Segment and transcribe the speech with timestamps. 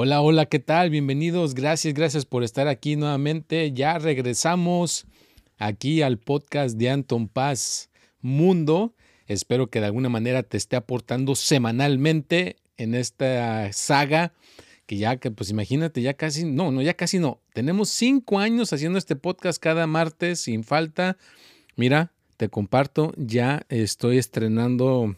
[0.00, 0.90] Hola, hola, ¿qué tal?
[0.90, 3.72] Bienvenidos, gracias, gracias por estar aquí nuevamente.
[3.72, 5.08] Ya regresamos
[5.58, 8.94] aquí al podcast de Anton Paz Mundo.
[9.26, 14.34] Espero que de alguna manera te esté aportando semanalmente en esta saga
[14.86, 17.40] que ya que pues imagínate, ya casi, no, no, ya casi no.
[17.52, 21.16] Tenemos cinco años haciendo este podcast cada martes sin falta.
[21.74, 25.16] Mira, te comparto, ya estoy estrenando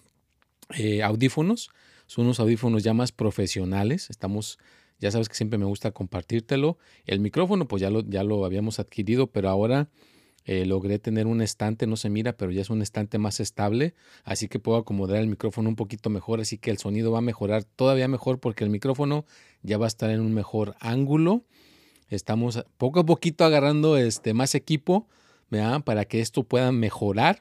[0.71, 1.71] eh, audífonos.
[2.11, 4.11] Son unos audífonos ya más profesionales.
[4.11, 4.59] Estamos,
[4.99, 6.77] ya sabes que siempre me gusta compartírtelo.
[7.07, 9.89] El micrófono, pues ya lo, ya lo habíamos adquirido, pero ahora
[10.45, 13.95] eh, logré tener un estante, no se mira, pero ya es un estante más estable,
[14.25, 17.23] así que puedo acomodar el micrófono un poquito mejor, así que el sonido va a
[17.23, 19.25] mejorar todavía mejor porque el micrófono
[19.63, 21.45] ya va a estar en un mejor ángulo.
[22.09, 25.07] Estamos poco a poquito agarrando este, más equipo
[25.85, 27.41] para que esto pueda mejorar.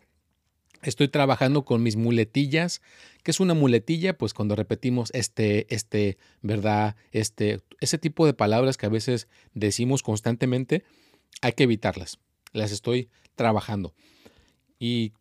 [0.81, 2.81] Estoy trabajando con mis muletillas.
[3.23, 4.17] ¿Qué es una muletilla?
[4.17, 6.95] Pues cuando repetimos este, este, ¿verdad?
[7.11, 10.83] Este, ese tipo de palabras que a veces decimos constantemente,
[11.41, 12.19] hay que evitarlas
[12.53, 13.93] las estoy trabajando.
[14.79, 15.13] Y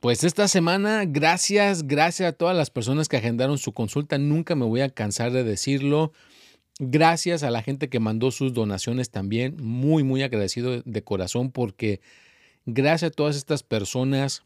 [0.00, 4.18] pues esta semana, gracias, gracias a todas las personas que agendaron su consulta.
[4.18, 6.12] Nunca me voy a cansar de decirlo.
[6.78, 9.56] Gracias a la gente que mandó sus donaciones también.
[9.60, 12.00] Muy, muy agradecido de corazón porque
[12.66, 14.42] gracias a todas estas personas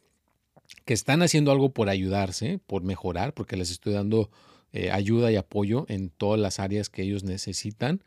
[0.84, 4.30] que están haciendo algo por ayudarse, por mejorar, porque les estoy dando
[4.72, 8.02] eh, ayuda y apoyo en todas las áreas que ellos necesitan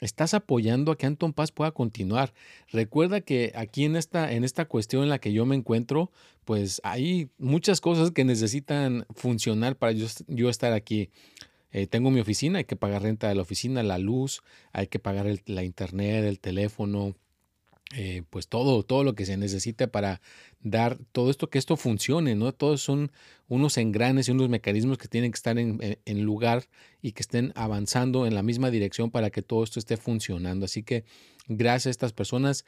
[0.00, 2.34] estás apoyando a que Anton Paz pueda continuar.
[2.70, 6.10] Recuerda que aquí en esta, en esta cuestión en la que yo me encuentro,
[6.44, 11.10] pues hay muchas cosas que necesitan funcionar para yo, estar aquí.
[11.72, 14.42] Eh, tengo mi oficina, hay que pagar renta de la oficina, la luz,
[14.72, 17.16] hay que pagar la internet, el teléfono,
[17.96, 20.20] eh, pues todo, todo lo que se necesita para
[20.60, 22.52] dar todo esto, que esto funcione, ¿no?
[22.52, 23.12] Todos son
[23.48, 26.64] unos engranes y unos mecanismos que tienen que estar en, en, lugar
[27.02, 30.64] y que estén avanzando en la misma dirección para que todo esto esté funcionando.
[30.64, 31.04] Así que
[31.46, 32.64] gracias a estas personas,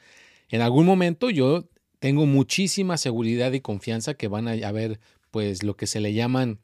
[0.49, 1.67] en algún momento yo
[1.99, 4.99] tengo muchísima seguridad y confianza que van a haber,
[5.31, 6.59] pues, lo que se le llaman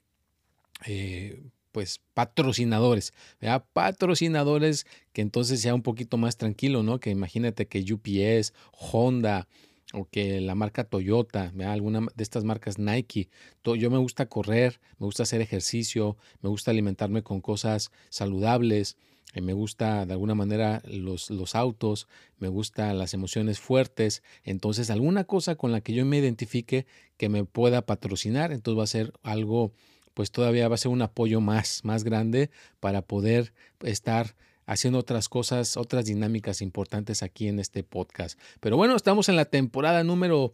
[0.86, 3.66] eh, pues patrocinadores, ¿verdad?
[3.74, 7.00] patrocinadores que entonces sea un poquito más tranquilo, ¿no?
[7.00, 9.48] Que imagínate que UPS, Honda
[9.92, 11.74] o que la marca Toyota, ¿verdad?
[11.74, 13.30] alguna de estas marcas Nike.
[13.64, 18.96] Yo me gusta correr, me gusta hacer ejercicio, me gusta alimentarme con cosas saludables,
[19.34, 22.08] eh, me gusta de alguna manera los, los autos,
[22.38, 24.22] me gustan las emociones fuertes.
[24.44, 26.86] Entonces, alguna cosa con la que yo me identifique
[27.18, 29.74] que me pueda patrocinar, entonces va a ser algo
[30.14, 34.36] pues todavía va a ser un apoyo más, más grande para poder estar
[34.66, 38.40] haciendo otras cosas, otras dinámicas importantes aquí en este podcast.
[38.60, 40.54] Pero bueno, estamos en la temporada número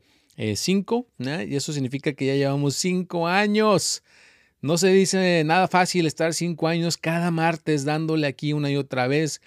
[0.55, 4.03] 5 eh, y eso significa que ya llevamos 5 años.
[4.61, 9.07] No se dice nada fácil estar 5 años cada martes dándole aquí una y otra
[9.07, 9.41] vez.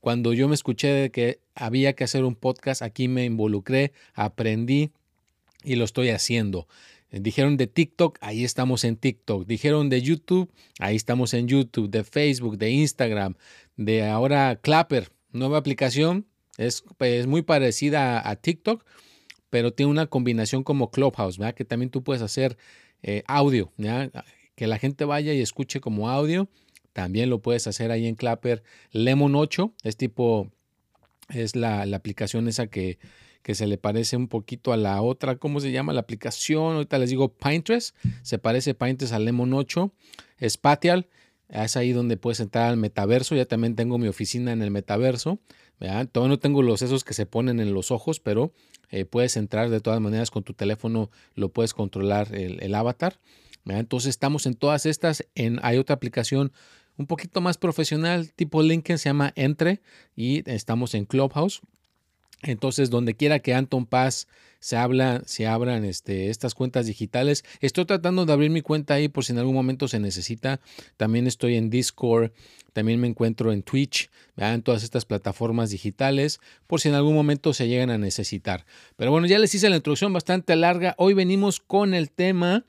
[0.00, 4.90] Cuando yo me escuché de que había que hacer un podcast, aquí me involucré, aprendí
[5.64, 6.68] y lo estoy haciendo.
[7.10, 9.46] Dijeron de TikTok, ahí estamos en TikTok.
[9.46, 11.88] Dijeron de YouTube, ahí estamos en YouTube.
[11.88, 13.34] De Facebook, de Instagram,
[13.76, 16.26] de ahora Clapper, nueva aplicación.
[16.58, 18.84] Es, es muy parecida a, TikTok,
[19.48, 21.54] pero tiene una combinación como Clubhouse, ¿verdad?
[21.54, 22.58] Que también tú puedes hacer
[23.02, 23.72] eh, audio,
[24.54, 26.48] que la gente vaya y escuche como audio.
[26.92, 28.64] También lo puedes hacer ahí en Clapper.
[28.90, 30.50] Lemon 8 es tipo,
[31.28, 32.98] es la, la aplicación esa que
[33.42, 36.74] que se le parece un poquito a la otra, ¿cómo se llama la aplicación?
[36.74, 39.92] Ahorita les digo Pinterest, se parece Pinterest al Lemon 8,
[40.48, 41.08] Spatial,
[41.48, 45.38] es ahí donde puedes entrar al metaverso, ya también tengo mi oficina en el metaverso,
[45.78, 48.52] todavía no tengo los esos que se ponen en los ojos, pero
[48.90, 53.18] eh, puedes entrar de todas maneras con tu teléfono, lo puedes controlar el, avatar.
[53.66, 55.24] Entonces estamos en todas estas.
[55.62, 56.52] Hay otra aplicación
[56.96, 59.82] un poquito más profesional, tipo LinkedIn, se llama Entre,
[60.16, 61.60] y estamos en Clubhouse.
[62.42, 64.28] Entonces, donde quiera que Anton Paz
[64.60, 67.44] se habla, se abran este, estas cuentas digitales.
[67.60, 70.60] Estoy tratando de abrir mi cuenta ahí por si en algún momento se necesita.
[70.96, 72.32] También estoy en Discord,
[72.72, 77.52] también me encuentro en Twitch, en todas estas plataformas digitales, por si en algún momento
[77.52, 78.64] se llegan a necesitar.
[78.96, 80.94] Pero bueno, ya les hice la introducción bastante larga.
[80.98, 82.64] Hoy venimos con el tema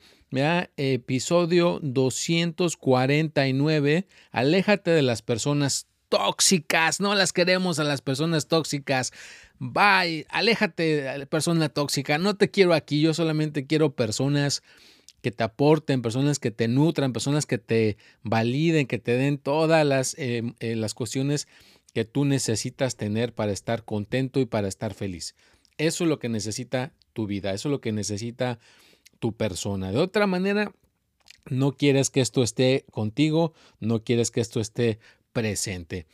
[0.76, 9.12] episodio 249, aléjate de las personas tóxicas, no las queremos a las personas tóxicas.
[9.62, 14.62] Bye, aléjate, persona tóxica, no te quiero aquí, yo solamente quiero personas
[15.20, 19.86] que te aporten, personas que te nutran, personas que te validen, que te den todas
[19.86, 21.46] las, em, eh, las cuestiones
[21.92, 25.34] que tú necesitas tener para estar contento y para estar feliz.
[25.76, 28.58] Eso es lo que necesita tu vida, eso es lo que necesita
[29.18, 29.92] tu persona.
[29.92, 30.72] De otra manera,
[31.50, 34.98] no quieres que esto esté contigo, no quieres que esto esté
[35.34, 36.06] presente.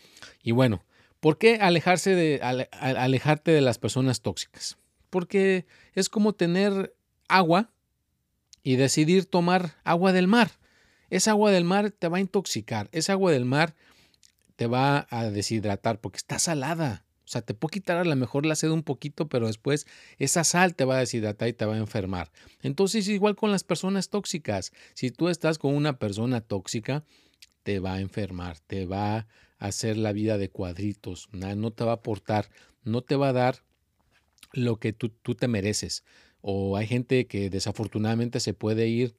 [0.43, 0.82] Y bueno,
[1.26, 2.40] ¿por qué alejarse de,
[2.70, 4.78] alejarte de las personas tóxicas?
[5.11, 6.94] Porque es como tener
[7.26, 7.73] agua
[8.62, 10.52] y decidir tomar agua del mar.
[11.11, 13.75] Esa agua del mar te va a intoxicar, esa agua del mar
[14.55, 17.05] te va a deshidratar porque está salada.
[17.25, 19.88] O sea, te puede quitar a lo mejor la sed un poquito, pero después
[20.19, 22.31] esa sal te va a deshidratar y te va a enfermar.
[22.62, 24.70] Entonces, igual con las personas tóxicas.
[24.94, 27.02] Si tú estás con una persona tóxica,
[27.67, 29.27] te va a enfermar, te va a
[29.59, 32.49] hacer la vida de cuadritos, no te va a aportar,
[32.85, 33.65] no te va a dar
[34.53, 36.05] lo que tú, te mereces.
[36.43, 39.17] O hay gente que desafortunadamente se puede ir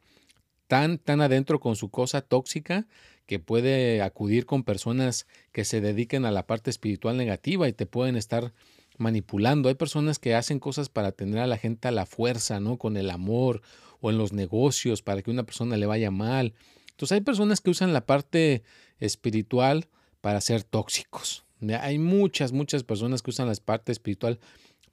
[0.68, 2.88] tan, tan adentro con su cosa tóxica
[3.26, 7.86] que puede acudir con personas que se dediquen a la parte espiritual negativa y te
[7.86, 8.54] pueden estar
[8.98, 9.68] manipulando.
[9.68, 12.78] Hay personas que hacen cosas para tener a la gente a la fuerza, ¿no?
[12.78, 13.62] Con el amor
[14.00, 16.54] o en los negocios para que una persona le vaya mal.
[16.98, 18.64] Entonces hay personas que usan la parte
[19.00, 19.88] espiritual
[20.20, 21.46] para ser tóxicos.
[21.80, 24.40] Hay muchas, muchas personas que usan la parte espiritual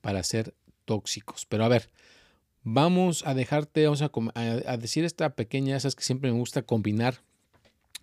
[0.02, 0.54] para ser
[0.84, 1.46] tóxicos.
[1.46, 1.88] Pero a ver,
[2.62, 7.22] vamos a dejarte, vamos a, a decir esta pequeña, esas que siempre me gusta combinar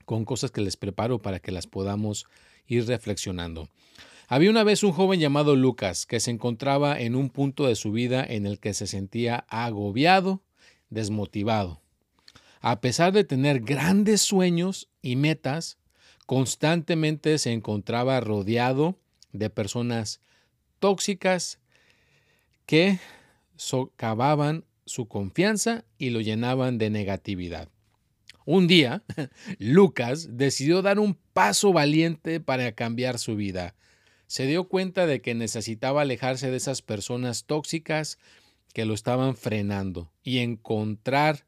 [0.06, 2.25] con cosas que les preparo para que las podamos
[2.65, 3.69] ir reflexionando.
[4.27, 7.92] Había una vez un joven llamado Lucas que se encontraba en un punto de su
[7.92, 10.42] vida en el que se sentía agobiado,
[10.89, 11.80] desmotivado.
[12.61, 15.79] A pesar de tener grandes sueños y metas,
[16.27, 18.99] constantemente se encontraba rodeado
[19.33, 20.21] de personas
[20.79, 21.59] tóxicas
[22.67, 22.99] que
[23.55, 27.69] socavaban su confianza y lo llenaban de negatividad.
[28.45, 29.03] Un día,
[29.57, 33.75] Lucas decidió dar un paso valiente para cambiar su vida.
[34.27, 38.19] Se dio cuenta de que necesitaba alejarse de esas personas tóxicas
[38.73, 41.45] que lo estaban frenando y encontrar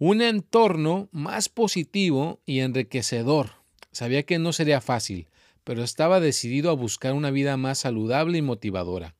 [0.00, 3.50] un entorno más positivo y enriquecedor.
[3.92, 5.28] Sabía que no sería fácil,
[5.62, 9.14] pero estaba decidido a buscar una vida más saludable y motivadora.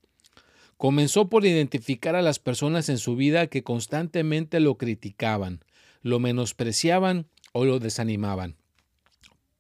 [0.79, 5.63] Comenzó por identificar a las personas en su vida que constantemente lo criticaban,
[6.01, 8.57] lo menospreciaban o lo desanimaban.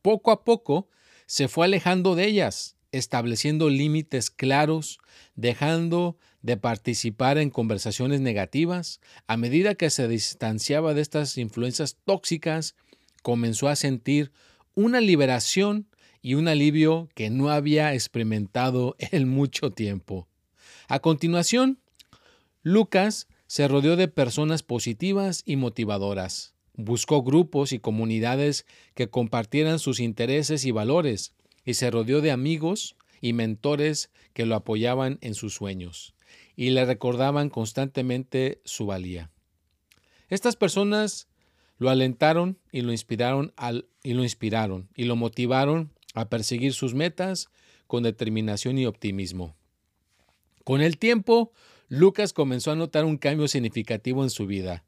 [0.00, 0.88] Poco a poco
[1.26, 5.00] se fue alejando de ellas, estableciendo límites claros,
[5.34, 9.00] dejando de participar en conversaciones negativas.
[9.26, 12.74] A medida que se distanciaba de estas influencias tóxicas,
[13.22, 14.32] comenzó a sentir
[14.74, 15.86] una liberación
[16.22, 20.28] y un alivio que no había experimentado en mucho tiempo.
[20.88, 21.78] A continuación,
[22.62, 26.54] Lucas se rodeó de personas positivas y motivadoras.
[26.74, 32.96] Buscó grupos y comunidades que compartieran sus intereses y valores, y se rodeó de amigos
[33.20, 36.14] y mentores que lo apoyaban en sus sueños
[36.60, 39.30] y le recordaban constantemente su valía.
[40.28, 41.26] Estas personas
[41.78, 43.54] lo alentaron y lo inspiraron
[44.02, 47.48] y lo inspiraron y lo motivaron a perseguir sus metas
[47.86, 49.56] con determinación y optimismo.
[50.62, 51.50] Con el tiempo,
[51.88, 54.84] Lucas comenzó a notar un cambio significativo en su vida.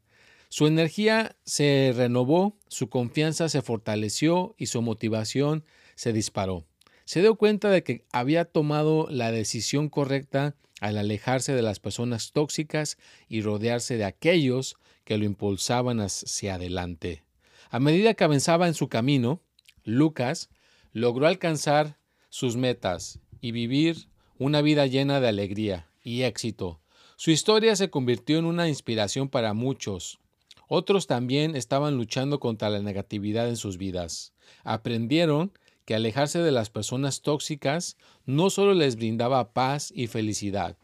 [0.50, 5.64] Su energía se renovó, su confianza se fortaleció y su motivación
[5.94, 6.66] se disparó.
[7.04, 12.32] Se dio cuenta de que había tomado la decisión correcta al alejarse de las personas
[12.32, 17.22] tóxicas y rodearse de aquellos que lo impulsaban hacia adelante.
[17.70, 19.40] A medida que avanzaba en su camino,
[19.84, 20.50] Lucas
[20.92, 26.82] logró alcanzar sus metas y vivir una vida llena de alegría y éxito,
[27.22, 30.18] su historia se convirtió en una inspiración para muchos.
[30.66, 34.32] Otros también estaban luchando contra la negatividad en sus vidas.
[34.64, 35.52] Aprendieron
[35.92, 40.78] que alejarse de las personas tóxicas no solo les brindaba paz y felicidad,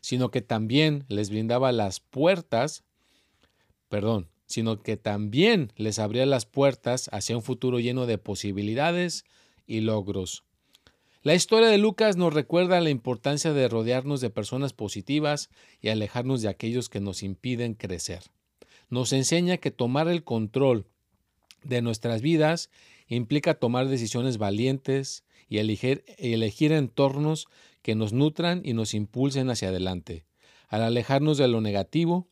[0.00, 2.84] sino que también les brindaba las puertas,
[3.88, 9.24] perdón, sino que también les abría las puertas hacia un futuro lleno de posibilidades
[9.66, 10.44] y logros.
[11.24, 15.50] La historia de Lucas nos recuerda la importancia de rodearnos de personas positivas
[15.80, 18.22] y alejarnos de aquellos que nos impiden crecer.
[18.90, 20.86] Nos enseña que tomar el control
[21.64, 22.70] de nuestras vidas
[23.16, 27.46] implica tomar decisiones valientes y elegir, elegir entornos
[27.82, 30.24] que nos nutran y nos impulsen hacia adelante.
[30.68, 32.28] Al alejarnos de lo negativo,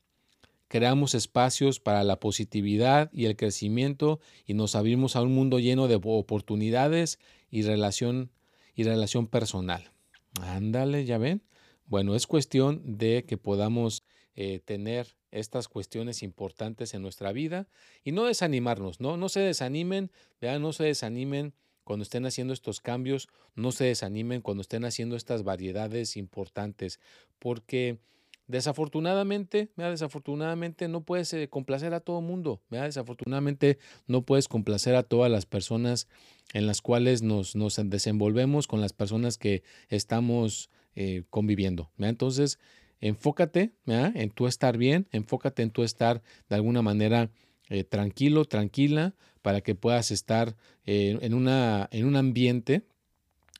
[0.68, 5.88] creamos espacios para la positividad y el crecimiento y nos abrimos a un mundo lleno
[5.88, 7.18] de oportunidades
[7.50, 8.30] y relación
[8.74, 9.92] y relación personal.
[10.40, 11.42] Ándale, ya ven.
[11.86, 14.04] Bueno, es cuestión de que podamos
[14.36, 17.68] eh, tener estas cuestiones importantes en nuestra vida
[18.04, 19.16] y no desanimarnos, ¿no?
[19.16, 20.10] No se desanimen,
[20.40, 25.16] vean, no se desanimen cuando estén haciendo estos cambios, no se desanimen cuando estén haciendo
[25.16, 27.00] estas variedades importantes,
[27.38, 27.98] porque
[28.46, 35.30] desafortunadamente, desafortunadamente no puedes eh, complacer a todo mundo, desafortunadamente no puedes complacer a todas
[35.30, 36.08] las personas
[36.52, 41.90] en las cuales nos, nos desenvolvemos con las personas que estamos eh, conviviendo.
[41.98, 42.58] Entonces,
[43.00, 47.30] enfócate en tu estar bien, enfócate en tu estar de alguna manera
[47.68, 52.82] eh, tranquilo, tranquila, para que puedas estar eh, en, una, en un ambiente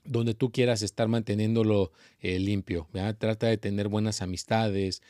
[0.05, 1.93] donde tú quieras estar manteniéndolo
[2.23, 2.89] limpio.
[3.19, 5.03] Trata de tener buenas amistades,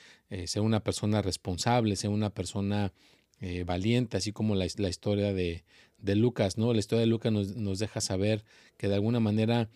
[0.47, 2.93] ser una persona responsable, ser una persona
[3.65, 5.65] valiente, así como la, la historia de,
[6.03, 6.73] de Lucas, ¿no?
[6.73, 8.45] La historia de Lucas nos, deja saber
[8.77, 9.69] que de alguna manera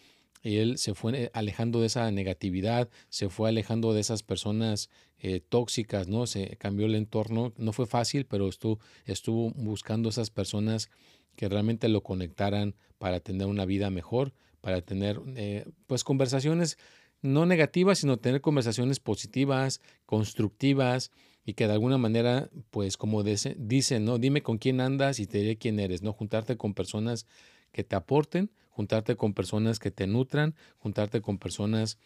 [0.45, 6.07] él se fue alejando de esa negatividad, se fue alejando de esas personas eh, tóxicas,
[6.07, 6.27] ¿no?
[6.27, 10.91] Se cambió el entorno, no fue fácil, pero estuvo, estuvo buscando esas personas
[11.35, 16.79] que realmente lo conectaran para tener una vida mejor, para tener eh, pues conversaciones
[17.23, 21.11] no negativas, sino tener conversaciones positivas, constructivas,
[21.47, 24.19] y que de alguna manera, pues como dicen, ¿no?
[24.19, 26.13] Dime con quién andas y te diré quién eres, ¿no?
[26.13, 27.27] Juntarte con personas
[27.75, 31.99] que te aporten, juntarte con personas que te nutran, juntarte con personas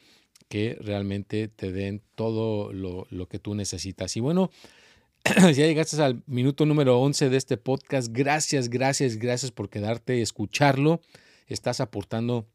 [0.48, 4.16] que realmente te den todo lo, lo que tú necesitas.
[4.16, 4.50] Y bueno,
[5.24, 8.08] ya llegaste al minuto número 11 de este podcast.
[8.10, 11.00] Gracias, gracias, gracias por quedarte y escucharlo.
[11.46, 12.46] Estás aportando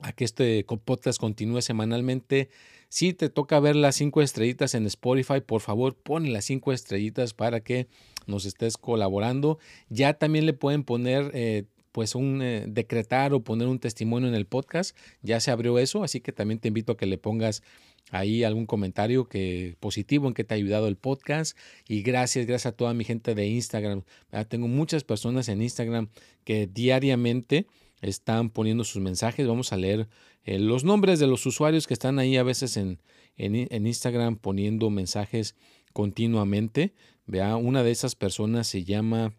[0.00, 2.50] a que este podcast continúe semanalmente.
[2.88, 7.34] Si te toca ver las cinco estrellitas en Spotify, por favor pon las cinco estrellitas
[7.34, 7.88] para que
[8.26, 9.58] nos estés colaborando.
[9.88, 14.34] Ya también le pueden poner eh, pues un eh, decretar o poner un testimonio en
[14.34, 14.96] el podcast.
[15.22, 17.62] Ya se abrió eso, así que también te invito a que le pongas
[18.10, 21.56] ahí algún comentario que positivo en que te ha ayudado el podcast
[21.88, 24.02] y gracias gracias a toda mi gente de Instagram.
[24.48, 26.08] Tengo muchas personas en Instagram
[26.44, 27.66] que diariamente
[28.00, 29.46] están poniendo sus mensajes.
[29.46, 30.08] Vamos a leer
[30.44, 32.98] eh, los nombres de los usuarios que están ahí a veces en,
[33.36, 35.54] en, Instagram poniendo mensajes
[35.92, 36.92] continuamente.
[37.26, 39.34] Vea, una de esas personas se llama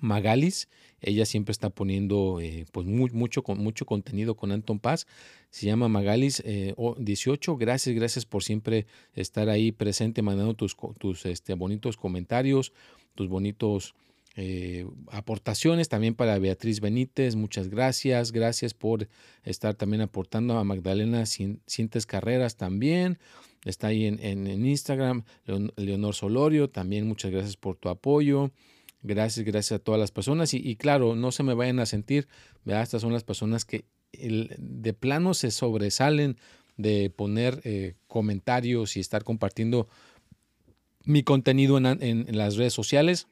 [0.00, 0.68] Magalis.
[1.00, 5.06] Ella siempre está poniendo eh, pues mucho, mucho contenido con Anton Paz.
[5.50, 7.52] Se llama Magalis 18.
[7.52, 12.72] Eh, gracias, gracias por siempre estar ahí presente, mandando tus, tus este, bonitos comentarios,
[13.14, 13.94] tus bonitos
[14.36, 19.08] eh, aportaciones también para Beatriz Benítez, muchas gracias, gracias por
[19.42, 23.18] estar también aportando a Magdalena Cintes Carreras también,
[23.64, 25.24] está ahí en, Instagram,
[25.76, 28.52] Leonor Solorio, también muchas gracias por tu apoyo,
[29.02, 32.28] gracias, gracias a todas las personas y, claro, no se me vayan a sentir,
[32.66, 36.36] estas son las personas que de plano se sobresalen
[36.76, 39.88] de poner eh, comentarios y estar compartiendo
[41.04, 43.28] mi contenido en las redes sociales.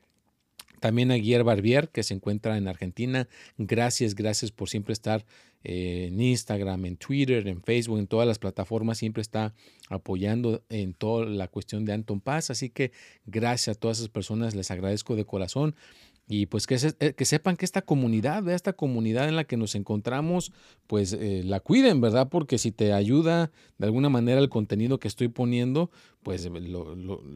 [0.80, 3.28] También a Guillermo Barbier, que se encuentra en Argentina.
[3.56, 5.24] Gracias, gracias por siempre estar
[5.64, 8.98] eh, en Instagram, en Twitter, en Facebook, en todas las plataformas.
[8.98, 9.54] Siempre está
[9.88, 12.50] apoyando en toda la cuestión de Anton Paz.
[12.50, 12.92] Así que
[13.26, 15.74] gracias a todas esas personas, les agradezco de corazón.
[16.30, 19.74] Y pues que, eh, que sepan que esta comunidad, esta comunidad en la que nos
[19.74, 20.52] encontramos,
[20.86, 22.28] pues eh, la cuiden, ¿verdad?
[22.28, 25.90] Porque si te ayuda de alguna manera el contenido que estoy poniendo,
[26.22, 26.46] pues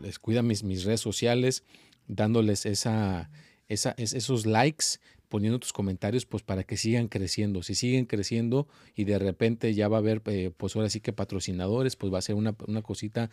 [0.03, 1.65] les cuida mis redes sociales,
[2.09, 3.31] dándoles esa,
[3.69, 4.99] esos likes,
[5.33, 7.63] poniendo tus comentarios, pues para que sigan creciendo.
[7.63, 11.15] Si siguen creciendo y de repente ya va a haber, eh, pues ahora sí que
[11.15, 13.31] patrocinadores, pues va a ser una, una cosita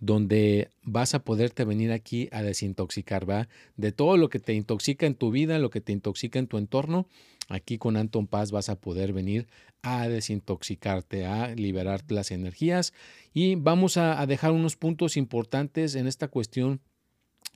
[0.00, 3.48] donde vas a poderte venir aquí a desintoxicar, ¿va?
[3.76, 6.58] De todo lo que te intoxica en tu vida, lo que te intoxica en tu
[6.58, 7.06] entorno,
[7.48, 9.46] aquí con Anton Paz vas a poder venir
[9.82, 12.92] a desintoxicarte, a liberar las energías
[13.32, 16.80] y vamos a dejar unos puntos importantes en esta cuestión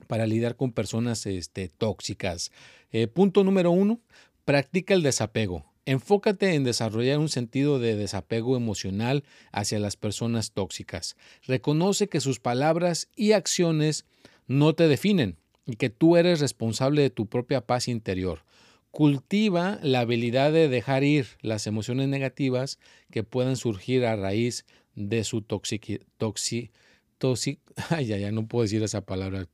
[0.03, 2.51] para lidiar con personas este, tóxicas.
[2.91, 3.99] Eh, punto número uno,
[4.45, 5.65] practica el desapego.
[5.85, 11.17] Enfócate en desarrollar un sentido de desapego emocional hacia las personas tóxicas.
[11.45, 14.05] Reconoce que sus palabras y acciones
[14.47, 15.37] no te definen.
[15.65, 18.43] y que tú eres responsable de tu propia paz interior.
[18.91, 22.79] Cultiva la habilidad de dejar ir las emociones negativas
[23.09, 26.01] que puedan surgir a raíz de su toxicidad.
[26.17, 29.47] Toxi, ay, ya, ya no puedo decir esa palabra,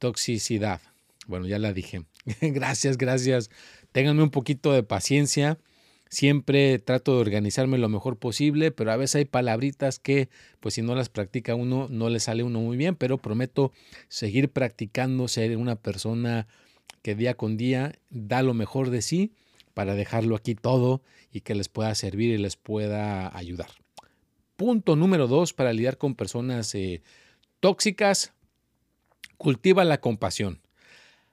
[0.00, 0.80] toxicidad.
[1.28, 2.02] Bueno, ya la dije.
[2.40, 3.50] gracias, gracias.
[3.92, 5.58] Ténganme un poquito de paciencia.
[6.08, 10.28] Siempre trato de organizarme lo mejor posible, pero a veces hay palabritas que,
[10.58, 13.70] pues si no las practica uno, no le sale uno muy bien, pero prometo
[14.08, 16.48] seguir practicando, ser una persona
[17.02, 19.32] que día con día da lo mejor de sí
[19.72, 23.70] para dejarlo aquí todo y que les pueda servir y les pueda ayudar.
[24.56, 27.02] Punto número dos para lidiar con personas eh,
[27.60, 28.32] tóxicas,
[29.40, 30.60] cultiva la compasión.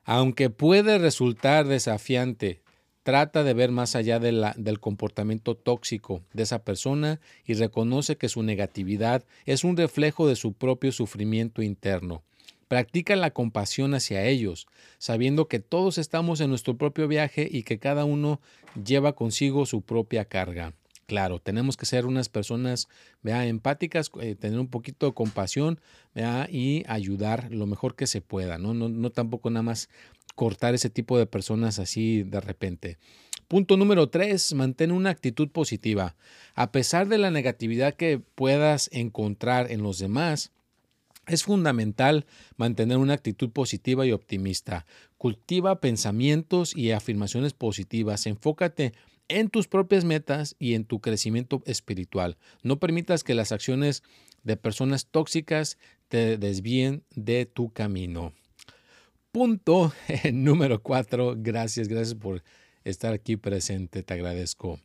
[0.05, 2.61] Aunque puede resultar desafiante
[3.07, 8.43] Trata de ver más allá del comportamiento tóxico de esa persona y reconoce que su
[8.43, 12.21] negatividad es un reflejo de su propio sufrimiento interno.
[12.67, 17.79] Practica la compasión hacia ellos, sabiendo que todos estamos en nuestro propio viaje y que
[17.79, 18.41] cada uno
[18.75, 20.73] lleva consigo su propia carga.
[21.07, 22.89] Claro, tenemos que ser unas personas
[23.23, 25.79] vea, empáticas, eh, tener un poquito de compasión
[26.13, 28.73] vea, y ayudar lo mejor que se pueda, ¿no?
[28.73, 29.89] No, no tampoco nada más
[30.35, 32.97] cortar ese tipo de personas así de repente.
[33.47, 36.17] Punto número tres, mantén una actitud positiva.
[36.55, 40.51] A pesar de la negatividad que puedas encontrar en los demás,
[41.25, 42.25] es fundamental
[42.57, 44.85] mantener una actitud positiva y optimista.
[45.17, 48.25] Cultiva pensamientos y afirmaciones positivas.
[48.27, 48.93] Enfócate
[49.29, 52.37] en tus propias metas y en tu crecimiento espiritual.
[52.63, 54.03] No permitas que las acciones
[54.43, 58.33] de personas tóxicas te desvíen de tu camino.
[59.31, 59.93] Punto
[60.33, 61.35] número cuatro.
[61.37, 62.43] Gracias, gracias por
[62.83, 64.03] estar aquí presente.
[64.03, 64.79] Te agradezco.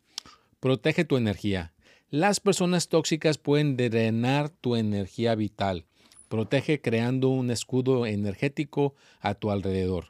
[0.60, 1.72] Protege tu energía.
[2.10, 5.86] Las personas tóxicas pueden drenar tu energía vital.
[6.28, 10.08] Protege creando un escudo energético a tu alrededor.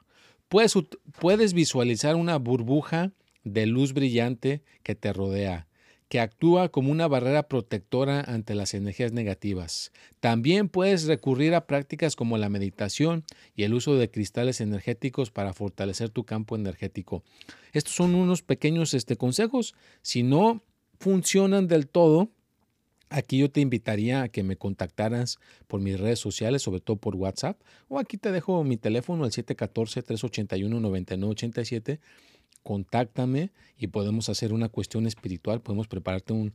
[0.49, 0.75] Puedes,
[1.21, 3.13] puedes visualizar una burbuja
[3.45, 5.67] de luz brillante que te rodea
[6.13, 9.93] que actúa como una barrera protectora ante las energías negativas.
[10.21, 13.25] También puedes recurrir a prácticas como la meditación
[13.57, 17.25] y el uso de cristales energéticos para fortalecer tu campo energético.
[17.73, 19.75] Estos son unos pequeños este, consejos.
[20.03, 20.63] Si no
[20.99, 22.29] funcionan del todo,
[23.09, 27.15] Aquí yo te invitaría a que me contactaras por mis redes sociales, sobre todo por
[27.15, 32.01] WhatsApp, o aquí te dejo mi teléfono, el 714-381-9987
[32.63, 36.55] contáctame y podemos hacer una cuestión espiritual, podemos prepararte un,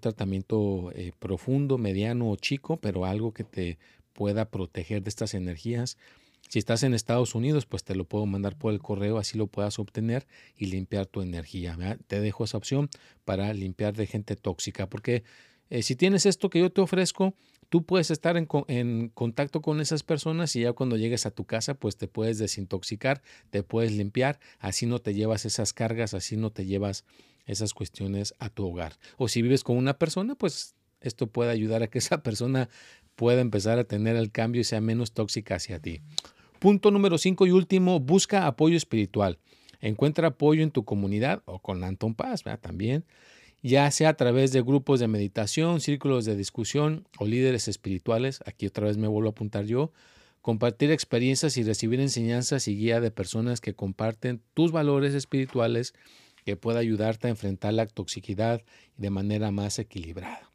[0.00, 3.78] tratamiento eh, profundo, mediano o chico, pero algo que te
[4.12, 5.96] pueda proteger de estas energías.
[6.48, 9.46] Si estás en Estados Unidos, pues te lo puedo mandar por el correo, así lo
[9.46, 11.76] puedas obtener y limpiar tu energía.
[12.06, 12.88] Te dejo esa opción
[13.24, 15.24] para limpiar de gente tóxica, porque
[15.70, 17.34] eh, si tienes esto que yo te ofrezco,
[17.68, 21.74] tú puedes estar en, contacto con esas personas y ya cuando llegues a tu casa,
[21.74, 26.50] pues te puedes desintoxicar, te puedes limpiar, así no te llevas esas cargas, así no
[26.50, 27.04] te llevas
[27.46, 28.94] esas cuestiones a tu hogar.
[29.16, 32.68] O si vives con una persona, pues esto puede ayudar a que esa persona
[33.14, 36.00] pueda empezar a tener el cambio y sea menos tóxica hacia ti.
[36.58, 39.38] Punto número 5 y último, busca apoyo espiritual.
[39.80, 43.04] Encuentra apoyo en tu comunidad o con Anton Paz, también
[43.66, 48.66] ya sea a través de grupos de meditación, círculos de discusión o líderes espirituales, aquí
[48.66, 49.90] otra vez me vuelvo a apuntar yo,
[50.40, 55.94] compartir experiencias y recibir enseñanzas y guía de personas que comparten tus valores espirituales
[56.44, 58.62] que pueda ayudarte a enfrentar la toxicidad
[58.96, 60.48] de manera más equilibrada.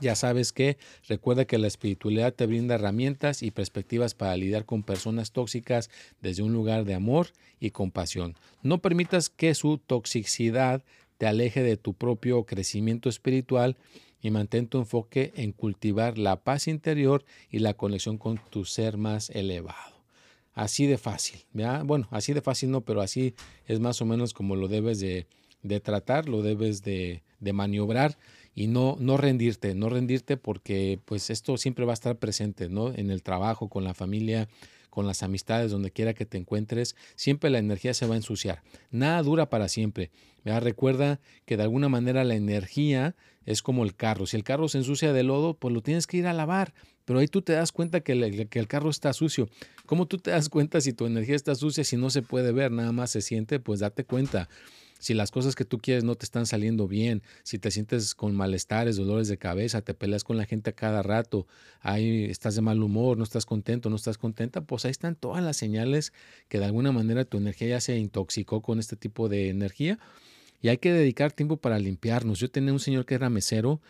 [0.00, 4.82] Ya sabes que recuerda que la espiritualidad te brinda herramientas y perspectivas para lidiar con
[4.82, 7.28] personas tóxicas desde un lugar de amor
[7.60, 8.34] y compasión.
[8.64, 10.82] No permitas que su toxicidad
[11.22, 13.76] te aleje de tu propio crecimiento espiritual
[14.20, 18.96] y mantén tu enfoque en cultivar la paz interior y la conexión con tu ser
[18.96, 20.02] más elevado.
[20.52, 21.38] Así de fácil,
[21.84, 23.36] Bueno, así de fácil no, pero así
[23.68, 25.28] es más o menos como lo debes de,
[25.80, 28.18] tratar, lo debes de, de maniobrar
[28.56, 32.92] y no, no rendirte, no rendirte porque pues esto siempre va a estar presente, ¿no?
[32.92, 34.48] En el trabajo, con la familia,
[34.92, 38.62] con las amistades, donde quiera que te encuentres, siempre la energía se va a ensuciar.
[38.90, 40.10] Nada dura para siempre.
[40.44, 44.26] Recuerda que de alguna manera la energía es como el carro.
[44.26, 46.74] Si el carro se ensucia de lodo, pues lo tienes que ir a lavar.
[47.06, 49.48] Pero ahí tú te das cuenta que, el carro está sucio.
[49.86, 52.70] ¿Cómo tú te das cuenta si tu energía está sucia, si no se puede ver,
[52.70, 53.60] nada más se siente?
[53.60, 54.50] Pues date cuenta
[55.02, 58.36] si las cosas que tú quieres no te están saliendo bien, si te sientes con
[58.36, 61.48] malestares, dolores de cabeza, te peleas con la gente a cada rato,
[61.80, 65.42] ahí estás de mal humor, no estás contento, no estás contenta, pues ahí están todas
[65.42, 66.12] las señales
[66.48, 69.98] que de alguna manera tu energía ya se intoxicó con este tipo de energía
[70.60, 72.38] y hay que dedicar tiempo para limpiarnos.
[72.38, 73.80] Yo tenía un señor que era mesero,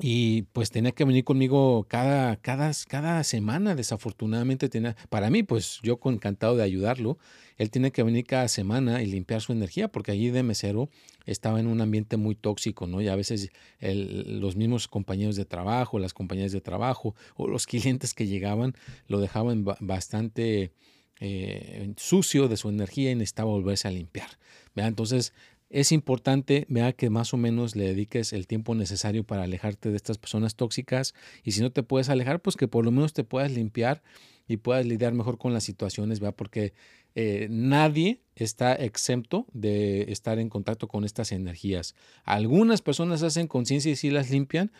[0.00, 5.80] y pues tenía que venir conmigo cada, cada, cada semana, desafortunadamente tenía, para mí pues
[5.82, 7.18] yo encantado de ayudarlo,
[7.56, 10.88] él tiene que venir cada semana y limpiar su energía porque allí de mesero
[11.26, 13.02] estaba en un ambiente muy tóxico, ¿no?
[13.02, 18.14] Y a veces los mismos compañeros de trabajo, las compañías de trabajo o los clientes
[18.14, 18.74] que llegaban
[19.08, 20.72] lo dejaban bastante
[21.18, 24.28] eh, sucio de su energía y necesitaba volverse a limpiar.
[24.76, 25.32] Entonces
[25.70, 29.96] es importante vea que más o menos le dediques el tiempo necesario para alejarte de
[29.96, 33.24] estas personas tóxicas y si no te puedes alejar, pues que por lo menos te
[33.24, 34.02] puedas limpiar
[34.46, 36.72] y puedas lidiar mejor con las situaciones, vea porque
[37.14, 41.94] eh, nadie está exento de estar en contacto con estas energías.
[42.24, 44.72] Algunas personas hacen conciencia y sí las limpian,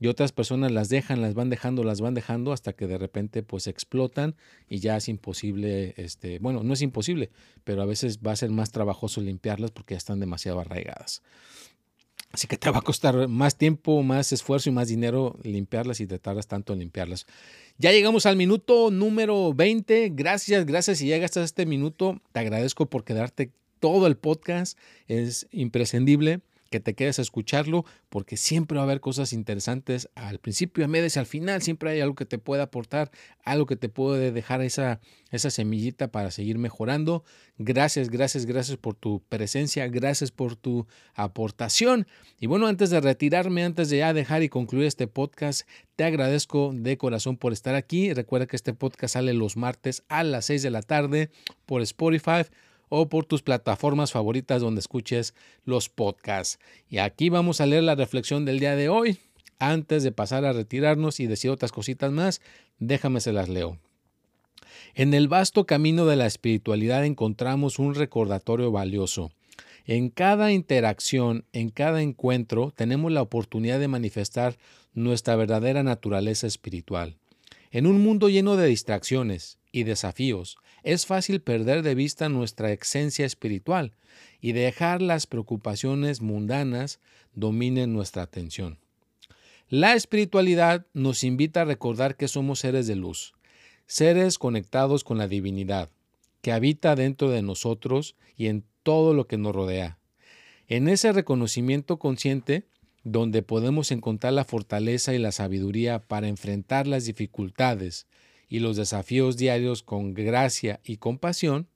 [0.00, 3.42] y otras personas las dejan, las van dejando, las van dejando hasta que de repente
[3.42, 4.34] pues explotan
[4.68, 7.30] y ya es imposible, este, bueno, no es imposible,
[7.64, 11.22] pero a veces va a ser más trabajoso limpiarlas porque ya están demasiado arraigadas.
[12.34, 16.06] Así que te va a costar más tiempo, más esfuerzo y más dinero limpiarlas y
[16.08, 17.26] te tardas tanto en limpiarlas.
[17.78, 20.10] Ya llegamos al minuto número 20.
[20.14, 20.98] Gracias, gracias.
[20.98, 24.76] Si llegas hasta este minuto, te agradezco por quedarte todo el podcast.
[25.06, 26.40] Es imprescindible
[26.74, 30.88] que te quedes a escucharlo porque siempre va a haber cosas interesantes al principio, a
[30.88, 31.62] medias y al final.
[31.62, 33.12] Siempre hay algo que te puede aportar,
[33.44, 34.98] algo que te puede dejar esa,
[35.30, 37.22] esa semillita para seguir mejorando.
[37.58, 42.08] Gracias, gracias, gracias por tu presencia, gracias por tu aportación.
[42.40, 46.72] Y bueno, antes de retirarme, antes de ya dejar y concluir este podcast, te agradezco
[46.74, 48.12] de corazón por estar aquí.
[48.12, 51.30] Recuerda que este podcast sale los martes a las 6 de la tarde
[51.66, 52.42] por Spotify
[52.88, 56.58] o por tus plataformas favoritas donde escuches los podcasts.
[56.88, 59.18] Y aquí vamos a leer la reflexión del día de hoy.
[59.58, 62.40] Antes de pasar a retirarnos y decir otras cositas más,
[62.78, 63.78] déjame se las leo.
[64.94, 69.32] En el vasto camino de la espiritualidad encontramos un recordatorio valioso.
[69.86, 74.56] En cada interacción, en cada encuentro, tenemos la oportunidad de manifestar
[74.94, 77.16] nuestra verdadera naturaleza espiritual.
[77.70, 83.26] En un mundo lleno de distracciones y desafíos, es fácil perder de vista nuestra esencia
[83.26, 83.92] espiritual
[84.40, 87.00] y dejar las preocupaciones mundanas
[87.34, 88.78] dominen nuestra atención.
[89.70, 93.32] La espiritualidad nos invita a recordar que somos seres de luz,
[93.86, 95.88] seres conectados con la divinidad,
[96.42, 99.98] que habita dentro de nosotros y en todo lo que nos rodea.
[100.68, 102.64] En ese reconocimiento consciente,
[103.04, 108.06] donde podemos encontrar la fortaleza y la sabiduría para enfrentar las dificultades,
[108.54, 111.66] y los desafíos diarios con gracia y compasión,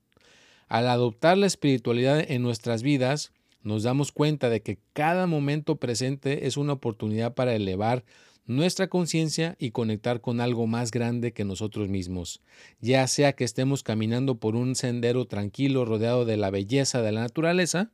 [0.69, 6.47] al adoptar la espiritualidad en nuestras vidas, nos damos cuenta de que cada momento presente
[6.47, 8.05] es una oportunidad para elevar
[8.47, 12.43] nuestra conciencia y conectar con algo más grande que nosotros mismos,
[12.81, 17.23] ya sea que estemos caminando por un sendero tranquilo rodeado de la belleza de la
[17.23, 17.91] naturaleza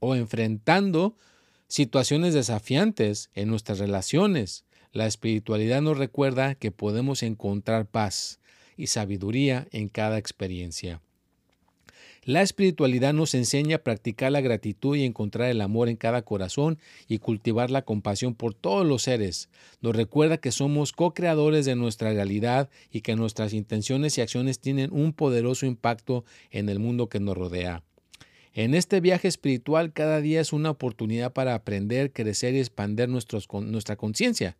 [0.00, 1.16] o enfrentando
[1.68, 4.65] situaciones desafiantes en nuestras relaciones,
[4.96, 8.40] la espiritualidad nos recuerda que podemos encontrar paz
[8.78, 11.02] y sabiduría en cada experiencia.
[12.24, 16.78] La espiritualidad nos enseña a practicar la gratitud y encontrar el amor en cada corazón
[17.08, 19.50] y cultivar la compasión por todos los seres.
[19.82, 24.90] Nos recuerda que somos co-creadores de nuestra realidad y que nuestras intenciones y acciones tienen
[24.92, 27.82] un poderoso impacto en el mundo que nos rodea.
[28.54, 33.96] En este viaje espiritual cada día es una oportunidad para aprender, crecer y expandir nuestra
[33.96, 34.56] conciencia.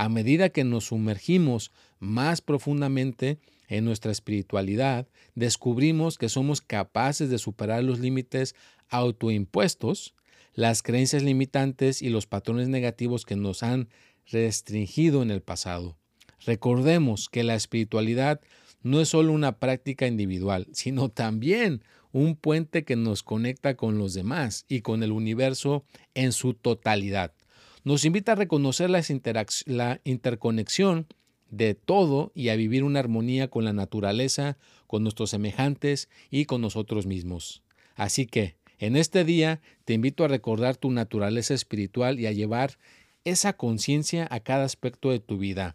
[0.00, 7.38] A medida que nos sumergimos más profundamente en nuestra espiritualidad, descubrimos que somos capaces de
[7.38, 8.54] superar los límites
[8.90, 10.14] autoimpuestos,
[10.54, 13.88] las creencias limitantes y los patrones negativos que nos han
[14.30, 15.96] restringido en el pasado.
[16.46, 18.40] Recordemos que la espiritualidad
[18.84, 21.82] no es solo una práctica individual, sino también
[22.12, 25.84] un puente que nos conecta con los demás y con el universo
[26.14, 27.32] en su totalidad
[27.88, 31.06] nos invita a reconocer la interconexión
[31.48, 36.60] de todo y a vivir una armonía con la naturaleza, con nuestros semejantes y con
[36.60, 37.62] nosotros mismos.
[37.94, 42.78] Así que, en este día, te invito a recordar tu naturaleza espiritual y a llevar
[43.24, 45.74] esa conciencia a cada aspecto de tu vida.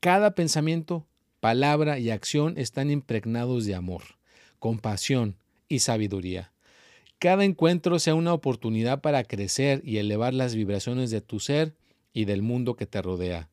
[0.00, 1.06] Cada pensamiento,
[1.40, 4.02] palabra y acción están impregnados de amor,
[4.58, 5.36] compasión
[5.68, 6.53] y sabiduría
[7.24, 11.74] cada encuentro sea una oportunidad para crecer y elevar las vibraciones de tu ser
[12.12, 13.48] y del mundo que te rodea.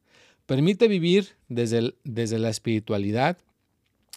[0.46, 3.38] Permite vivir desde, desde la espiritualidad,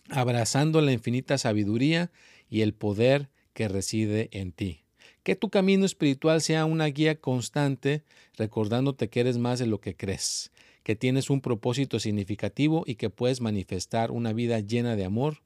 [0.09, 2.11] abrazando la infinita sabiduría
[2.51, 4.83] y el poder que reside en ti.
[5.23, 8.03] Que tu camino espiritual sea una guía constante,
[8.37, 10.51] recordándote que eres más de lo que crees,
[10.83, 15.43] que tienes un propósito significativo y que puedes manifestar una vida llena de amor,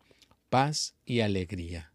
[0.48, 1.92] paz y alegría.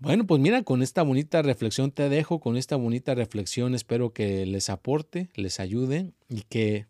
[0.00, 4.46] Bueno, pues mira, con esta bonita reflexión te dejo, con esta bonita reflexión espero que
[4.46, 6.86] les aporte, les ayude y que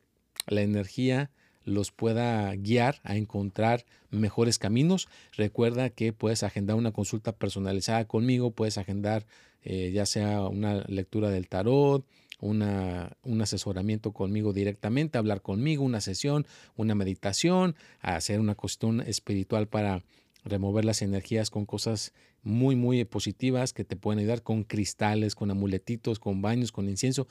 [0.47, 1.31] la energía
[1.65, 5.09] los pueda guiar a encontrar mejores caminos.
[5.35, 9.25] Recuerda que puedes agendar una consulta personalizada conmigo, puedes agendar
[9.63, 12.05] eh, ya sea una lectura del tarot,
[12.41, 19.67] una, un asesoramiento conmigo directamente, hablar conmigo, una sesión, una meditación, hacer una cuestión espiritual
[19.67, 20.03] para
[20.45, 22.13] remover las energías con cosas
[22.49, 27.29] muy, muy positivas que te pueden ayudar con cristales, con amuletitos, con baños, con incienso.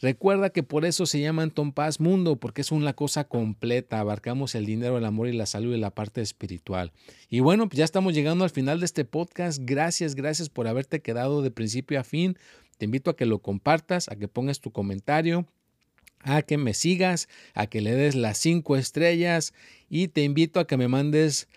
[0.00, 3.98] Recuerda que por eso se llama Anton Paz Mundo, porque es una cosa completa.
[3.98, 6.92] Abarcamos el dinero, el amor y la salud y la parte espiritual.
[7.28, 9.60] Y bueno, pues ya estamos llegando al final de este podcast.
[9.64, 12.36] Gracias, gracias por haberte quedado de principio a fin.
[12.76, 15.46] Te invito a que lo compartas, a que pongas tu comentario,
[16.20, 19.52] a que me sigas, a que le des las cinco estrellas
[19.88, 21.48] y te invito a que me mandes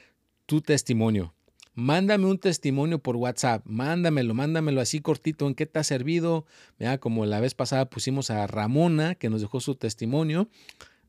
[0.47, 1.35] tu testimonio.
[1.81, 6.45] Mándame un testimonio por WhatsApp, mándamelo, mándamelo así cortito, en qué te ha servido.
[6.77, 10.47] Mira, como la vez pasada pusimos a Ramona, que nos dejó su testimonio.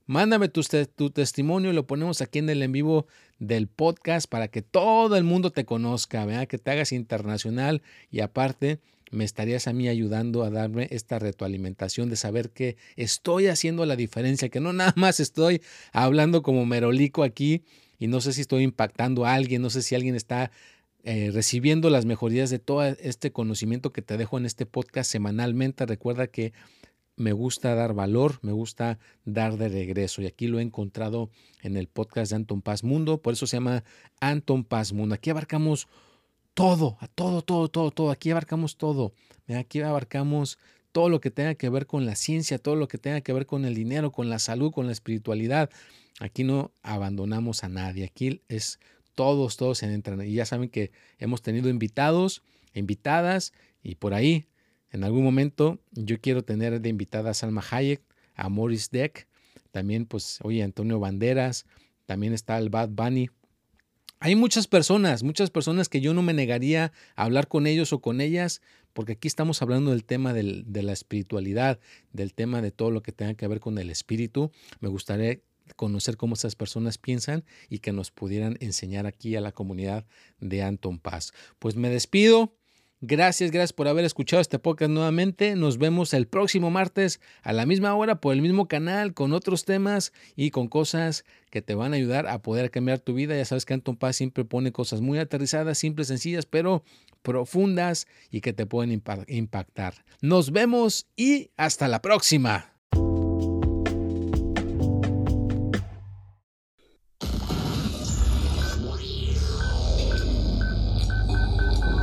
[0.06, 0.62] Mándame tu,
[0.96, 3.06] tu testimonio y lo ponemos aquí en el en vivo
[3.38, 6.48] del podcast para que todo el mundo te conozca, ¿verdad?
[6.48, 8.80] que te hagas internacional y aparte
[9.10, 13.94] me estarías a mí ayudando a darme esta retroalimentación de saber que estoy haciendo la
[13.94, 15.60] diferencia, que no nada más estoy
[15.92, 17.62] hablando como merolico aquí
[17.98, 20.50] y no sé si estoy impactando a alguien, no sé si alguien está
[21.04, 25.84] eh, recibiendo las mejorías de todo este conocimiento que te dejo en este podcast semanalmente.
[25.84, 26.52] Recuerda que
[27.16, 30.22] me gusta dar valor, me gusta dar de regreso.
[30.22, 31.30] Y aquí lo he encontrado
[31.62, 33.84] en el podcast de Anton Paz Mundo, por eso se llama
[34.20, 35.14] Anton Paz Mundo.
[35.14, 35.88] Aquí abarcamos
[36.54, 38.10] todo, a todo, todo, todo, todo.
[38.10, 39.12] Aquí abarcamos todo.
[39.48, 40.58] Aquí abarcamos
[40.92, 43.46] todo lo que tenga que ver con la ciencia, todo lo que tenga que ver
[43.46, 45.70] con el dinero, con la salud, con la espiritualidad.
[46.20, 48.78] Aquí no abandonamos a nadie, aquí es
[49.14, 50.20] todos, todos se entran.
[50.26, 52.42] Y ya saben que hemos tenido invitados,
[52.74, 53.52] invitadas,
[53.82, 54.46] y por ahí,
[54.90, 58.02] en algún momento, yo quiero tener de invitada a Salma Hayek,
[58.34, 59.26] a Morris Deck,
[59.70, 61.66] también, pues, oye, Antonio Banderas,
[62.04, 63.30] también está el Bad Bunny.
[64.24, 68.00] Hay muchas personas, muchas personas que yo no me negaría a hablar con ellos o
[68.00, 71.80] con ellas, porque aquí estamos hablando del tema de la espiritualidad,
[72.12, 74.52] del tema de todo lo que tenga que ver con el espíritu.
[74.78, 75.40] Me gustaría
[75.74, 80.06] conocer cómo esas personas piensan y que nos pudieran enseñar aquí a la comunidad
[80.38, 81.32] de Anton Paz.
[81.58, 82.54] Pues me despido.
[83.04, 85.56] Gracias, gracias por haber escuchado este podcast nuevamente.
[85.56, 89.64] Nos vemos el próximo martes a la misma hora por el mismo canal con otros
[89.64, 93.36] temas y con cosas que te van a ayudar a poder cambiar tu vida.
[93.36, 96.84] Ya sabes que Anton Paz siempre pone cosas muy aterrizadas, simples, sencillas, pero
[97.22, 100.04] profundas y que te pueden impactar.
[100.20, 102.71] Nos vemos y hasta la próxima.